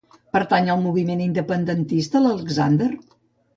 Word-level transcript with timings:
Pertany 0.37 0.71
al 0.75 0.81
moviment 0.85 1.21
independentista 1.27 2.25
l'Alexander? 2.25 2.91